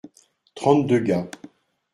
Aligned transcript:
Trente-deux 0.55 1.01
gars. 1.01 1.29